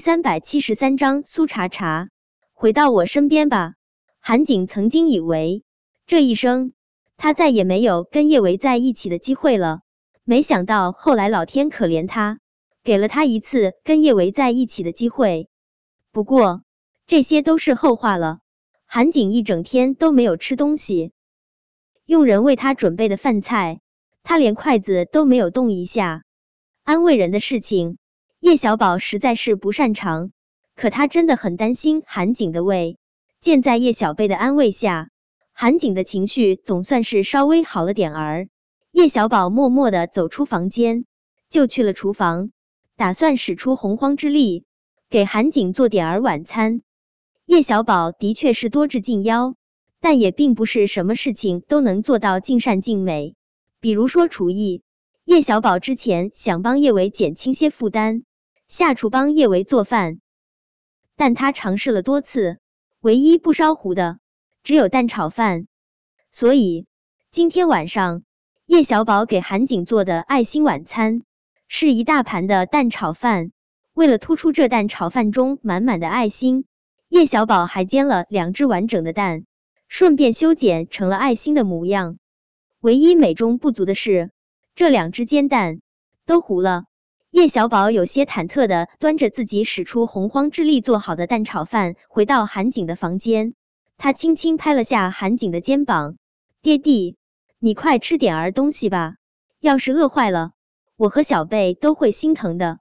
[0.00, 2.08] 三百七十三章苏茶茶，
[2.54, 3.74] 回到我身边吧。
[4.18, 5.62] 韩景曾经以为
[6.06, 6.72] 这一生
[7.18, 9.80] 他再也没有跟叶维在一起的机会了，
[10.24, 12.38] 没想到后来老天可怜他，
[12.82, 15.48] 给了他一次跟叶维在一起的机会。
[16.12, 16.62] 不过
[17.06, 18.38] 这些都是后话了。
[18.86, 21.12] 韩景一整天都没有吃东西，
[22.06, 23.80] 佣人为他准备的饭菜，
[24.22, 26.22] 他连筷子都没有动一下。
[26.84, 27.98] 安慰人的事情。
[28.40, 30.32] 叶小宝实在是不擅长，
[30.74, 32.96] 可他真的很担心韩景的胃。
[33.42, 35.10] 见在叶小贝的安慰下，
[35.52, 38.48] 韩景的情绪总算是稍微好了点儿。
[38.92, 41.04] 叶小宝默默的走出房间，
[41.50, 42.50] 就去了厨房，
[42.96, 44.64] 打算使出洪荒之力
[45.10, 46.80] 给韩景做点儿晚餐。
[47.44, 49.54] 叶小宝的确是多智近妖，
[50.00, 53.34] 但也并不是什么事情都能做到尽善尽美。
[53.80, 54.82] 比如说厨艺，
[55.26, 58.24] 叶小宝之前想帮叶维减轻些负担。
[58.70, 60.20] 下厨帮叶维做饭，
[61.16, 62.60] 但他尝试了多次，
[63.00, 64.20] 唯一不烧糊的
[64.62, 65.66] 只有蛋炒饭。
[66.30, 66.86] 所以
[67.32, 68.22] 今天晚上
[68.66, 71.24] 叶小宝给韩景做的爱心晚餐
[71.66, 73.50] 是一大盘的蛋炒饭。
[73.92, 76.64] 为了突出这蛋炒饭中满满的爱心，
[77.08, 79.46] 叶小宝还煎了两只完整的蛋，
[79.88, 82.18] 顺便修剪成了爱心的模样。
[82.80, 84.30] 唯一美中不足的是，
[84.76, 85.80] 这两只煎蛋
[86.24, 86.84] 都糊了。
[87.32, 93.54] 叶小宝有些忐忑的端着自己使出洪荒之力做好的蛋炒饭，回到韩景的房间。
[93.96, 96.16] 他轻轻拍了下韩景的肩膀
[96.60, 97.16] ：“爹地，
[97.60, 99.14] 你快吃点儿东西吧，
[99.60, 100.50] 要是饿坏了，
[100.96, 102.80] 我和小贝都会心疼的。”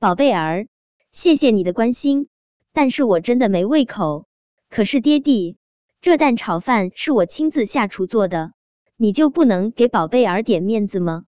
[0.00, 0.66] 宝贝儿，
[1.12, 2.28] 谢谢你的关心，
[2.72, 4.24] 但是我真的没胃口。
[4.70, 5.58] 可是爹地，
[6.00, 8.52] 这蛋炒饭是我亲自下厨做的，
[8.96, 11.24] 你就不能给宝贝儿点面子吗？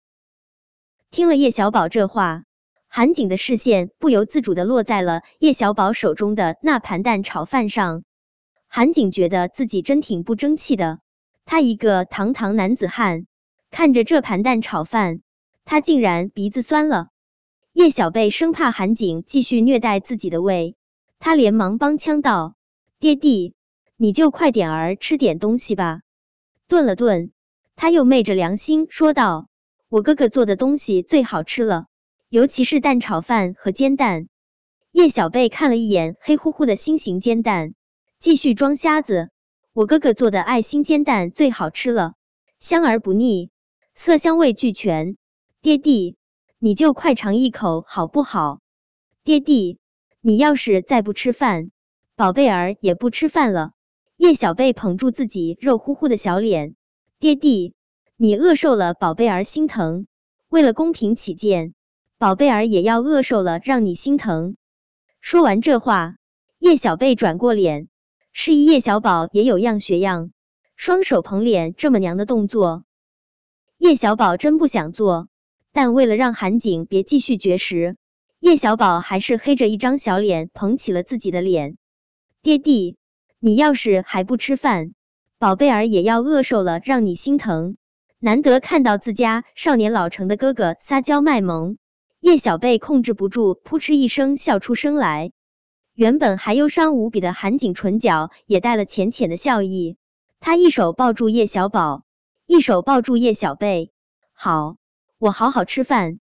[1.13, 2.43] 听了叶小宝这话，
[2.89, 8.03] 韩景的视线不由自主的落在了叶小宝手中的那盘蛋炒饭上。
[8.67, 11.01] 韩景觉得自己真挺不争气的，
[11.45, 13.27] 他一个堂堂男子汉，
[13.69, 15.21] 看着这盘蛋炒饭，
[15.65, 17.09] 他竟然鼻子酸了。
[17.73, 20.75] 叶小贝生怕韩景继续虐待自己的胃，
[21.19, 22.55] 他连忙帮腔道
[22.99, 23.53] ：“爹地，
[23.97, 26.01] 你就快点儿吃点东西吧。”
[26.67, 27.31] 顿了顿，
[27.75, 29.47] 他又昧着良心说道。
[29.93, 31.85] 我哥哥做的东西最好吃了，
[32.27, 34.27] 尤其是蛋炒饭和煎蛋。
[34.91, 37.75] 叶小贝看了一眼黑乎乎的心形煎蛋，
[38.19, 39.29] 继续装瞎子。
[39.71, 42.15] 我哥哥做的爱心煎蛋最好吃了，
[42.59, 43.51] 香而不腻，
[43.93, 45.15] 色香味俱全。
[45.61, 46.17] 爹地，
[46.57, 48.61] 你就快尝一口好不好？
[49.23, 49.77] 爹地，
[50.21, 51.69] 你要是再不吃饭，
[52.15, 53.73] 宝贝儿也不吃饭了。
[54.17, 56.75] 叶小贝捧住自己肉乎乎的小脸，
[57.19, 57.75] 爹地。
[58.15, 60.05] 你饿瘦了，宝贝儿心疼。
[60.47, 61.73] 为了公平起见，
[62.19, 64.55] 宝贝儿也要饿瘦了，让你心疼。
[65.19, 66.17] 说完这话，
[66.59, 67.87] 叶小贝转过脸，
[68.31, 70.31] 示意叶小宝也有样学样，
[70.75, 72.83] 双手捧脸这么娘的动作。
[73.79, 75.27] 叶小宝真不想做，
[75.71, 77.97] 但为了让韩景别继续绝食，
[78.39, 81.77] 叶小宝还是黑着一张小脸捧起了自己的脸。
[82.43, 82.95] 爹地，
[83.39, 84.93] 你要是还不吃饭，
[85.39, 87.75] 宝贝儿也要饿瘦了，让你心疼。
[88.25, 91.75] 难得看到自家少年老成的哥哥撒娇卖萌，
[92.21, 95.33] 叶小贝控制不住扑哧一声笑出声来。
[95.93, 99.97] 原本还忧伤无比的韩景唇角也带了浅浅的笑意，
[100.39, 102.03] 他一手抱住叶小宝，
[102.47, 103.91] 一手抱住叶小贝。
[104.31, 104.77] 好，
[105.19, 106.19] 我好好吃饭。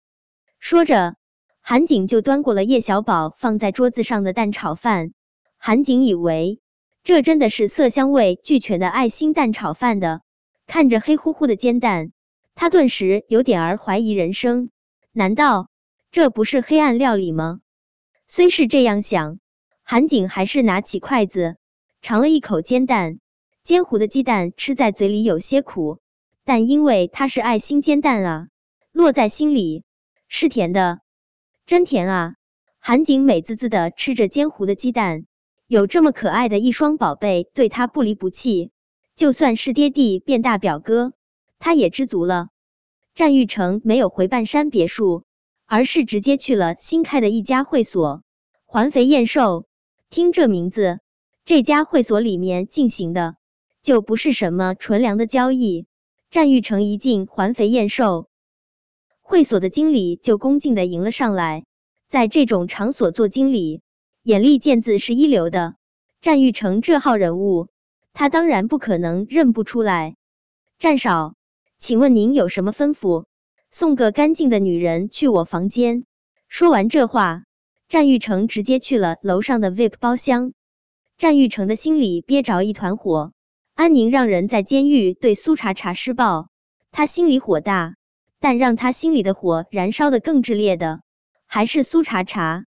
[0.59, 1.17] 说着，
[1.61, 5.13] 韩景就端过了叶小宝放在桌子上的蛋炒饭。
[5.59, 6.63] 韩景以为
[7.05, 10.23] 这真的是色香味俱全的爱心蛋炒饭的。
[10.73, 12.13] 看着黑乎乎的煎蛋，
[12.55, 14.71] 他顿时有点儿怀疑人生。
[15.11, 15.69] 难道
[16.13, 17.59] 这不是黑暗料理吗？
[18.29, 19.41] 虽是这样想，
[19.83, 21.57] 韩景还是拿起筷子
[22.03, 23.19] 尝了一口煎蛋。
[23.65, 25.99] 煎糊的鸡蛋吃在嘴里有些苦，
[26.45, 28.47] 但因为它是爱心煎蛋啊，
[28.93, 29.83] 落在心里
[30.29, 31.01] 是甜的，
[31.67, 32.35] 真甜啊！
[32.79, 35.25] 韩景美滋滋的吃着煎糊的鸡蛋，
[35.67, 38.71] 有这么可爱的一双宝贝，对他不离不弃。
[39.21, 41.13] 就算是爹地变大表哥，
[41.59, 42.49] 他也知足了。
[43.15, 45.25] 战玉成没有回半山别墅，
[45.67, 48.23] 而是直接去了新开的一家会所——
[48.65, 49.67] 环肥燕瘦。
[50.09, 51.01] 听这名字，
[51.45, 53.37] 这家会所里面进行的
[53.83, 55.85] 就不是什么纯良的交易。
[56.31, 58.31] 战玉成一进环肥燕瘦
[59.21, 61.67] 会所的经理就恭敬的迎了上来，
[62.09, 63.83] 在这种场所做经理，
[64.23, 65.75] 眼力见字是一流的。
[66.23, 67.69] 战玉成这号人物。
[68.13, 70.17] 他当然不可能认不出来。
[70.79, 71.35] 战少，
[71.79, 73.25] 请问您有什么吩咐？
[73.71, 76.05] 送个干净的女人去我房间。
[76.49, 77.45] 说完这话，
[77.89, 80.53] 战玉成直接去了楼上的 VIP 包厢。
[81.19, 83.33] 战玉成的心里憋着一团火，
[83.75, 86.49] 安宁让人在监狱对苏茶茶施暴，
[86.91, 87.95] 他心里火大，
[88.41, 91.03] 但让他心里的火燃烧的更炽烈的，
[91.47, 92.65] 还是苏茶茶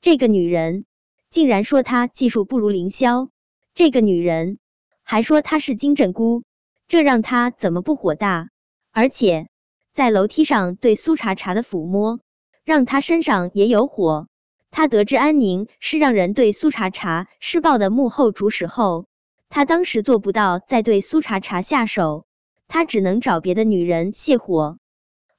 [0.00, 0.86] 这个女人，
[1.30, 3.28] 竟然说她技术不如凌霄，
[3.74, 4.58] 这个女人
[5.04, 6.42] 还说她是金针菇，
[6.88, 8.48] 这让他怎么不火大？
[8.92, 9.48] 而且
[9.94, 12.20] 在楼梯上对苏茶茶的抚摸，
[12.64, 14.28] 让他身上也有火。
[14.70, 19.06] 他得知安宁是让人对苏茶茶施暴的幕后主使后，
[19.50, 22.24] 他当时做不到再对苏茶茶下手，
[22.68, 24.78] 他只能找别的女人泄火。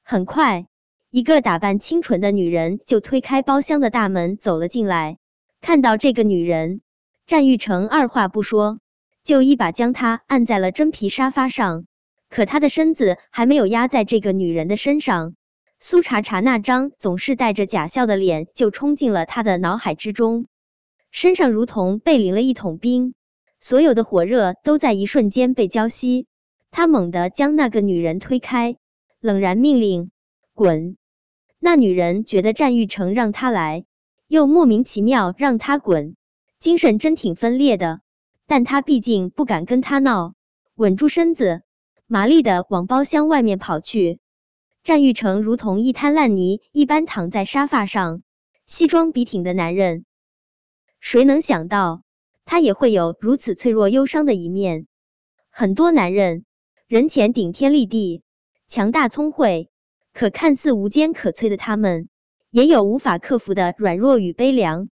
[0.04, 0.66] 很快，
[1.10, 5.18] 一个打扮清纯的女人就推开包厢的大门走了进来。
[5.60, 6.80] 看到这个女人，
[7.26, 8.78] 战玉成二话不说，
[9.24, 11.86] 就一把将她按在了真皮沙发上。
[12.28, 15.34] 可他的身子还没有压在这个女人的身上。
[15.80, 20.46] 苏茶茶那张总是带着假笑的脸就冲进了他的脑海之中，
[21.12, 23.14] 身上如同被淋了一桶冰，
[23.60, 26.24] 所有的火热都在一瞬间被浇熄。
[26.70, 28.76] 他猛地将那个女人推开，
[29.20, 30.10] 冷然命令
[30.54, 30.96] ：“滚！”
[31.60, 33.84] 那女人觉得战玉成让他来，
[34.26, 36.16] 又莫名其妙让他滚，
[36.60, 38.00] 精神真挺分裂的。
[38.46, 40.34] 但他毕竟不敢跟他闹，
[40.74, 41.62] 稳住身子，
[42.06, 44.20] 麻利的往包厢外面跑去。
[44.82, 48.22] 战玉成如同一滩烂泥一般躺在沙发上，
[48.66, 50.04] 西装笔挺的男人，
[51.00, 52.02] 谁能想到
[52.44, 54.86] 他也会有如此脆弱忧伤的一面？
[55.50, 56.44] 很多男人
[56.86, 58.22] 人前顶天立地、
[58.68, 59.70] 强大聪慧，
[60.12, 62.10] 可看似无坚可摧的他们，
[62.50, 64.90] 也有无法克服的软弱与悲凉。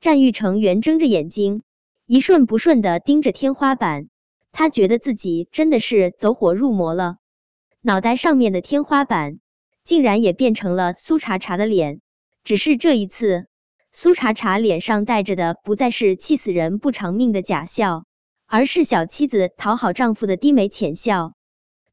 [0.00, 1.62] 战玉成圆睁着眼睛，
[2.12, 4.08] 一瞬不瞬的盯着天花板，
[4.50, 7.18] 他觉得自己真的是走火入魔了。
[7.82, 9.38] 脑袋上面的天花板
[9.84, 12.00] 竟然也变成了苏茶茶的脸，
[12.42, 13.46] 只是这一次，
[13.92, 18.06] 苏茶茶脸上带着的不再是气死人不偿命的假笑，
[18.48, 21.34] 而是小妻子讨好丈夫的低眉浅笑。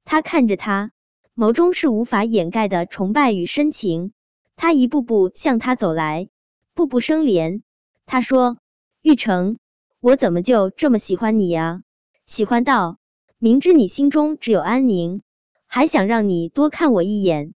[0.03, 0.89] 他看着他，
[1.35, 4.13] 眸中是无法掩盖的崇拜与深情。
[4.55, 6.27] 他一步步向他走来，
[6.73, 7.61] 步步生莲。
[8.07, 8.57] 他说
[9.03, 9.59] ：“玉成，
[9.99, 11.83] 我怎么就这么喜欢你呀？
[12.25, 12.97] 喜欢到
[13.37, 15.21] 明知你心中只有安宁。”
[15.69, 17.53] 还想让你多看我一眼，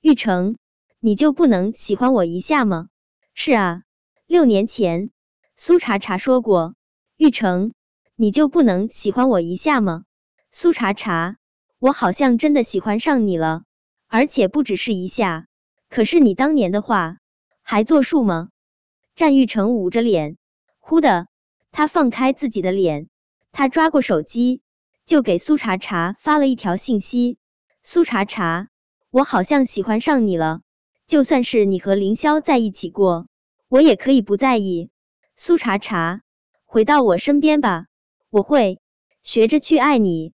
[0.00, 0.56] 玉成，
[1.00, 2.88] 你就不能喜欢我一下吗？
[3.34, 3.82] 是啊，
[4.26, 5.10] 六年前
[5.58, 6.74] 苏茶茶说过，
[7.18, 7.74] 玉成，
[8.16, 10.04] 你就不能喜欢我一下吗？
[10.50, 11.36] 苏茶茶，
[11.78, 13.64] 我好像真的喜欢上你了，
[14.08, 15.46] 而且不只是一下。
[15.90, 17.18] 可是你当年的话
[17.62, 18.48] 还作数吗？
[19.14, 20.38] 战玉成捂着脸，
[20.78, 21.28] 忽的，
[21.72, 23.08] 他放开自己的脸，
[23.50, 24.60] 他抓过手机，
[25.06, 27.38] 就给苏茶茶发了一条信息。
[27.82, 28.68] 苏茶茶，
[29.10, 30.60] 我好像喜欢上你了。
[31.08, 33.26] 就算是你和凌霄在一起过，
[33.68, 34.90] 我也可以不在意。
[35.36, 36.20] 苏茶茶，
[36.66, 37.86] 回到我身边吧，
[38.30, 38.78] 我会
[39.22, 40.34] 学着去爱你。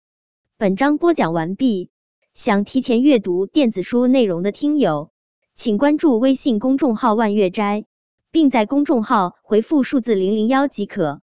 [0.58, 1.90] 本章播讲完毕。
[2.34, 5.10] 想提前阅读电子书内容的听友，
[5.54, 7.86] 请关注微信公众号万月斋，
[8.30, 11.21] 并在公众号回复数字零零幺即可。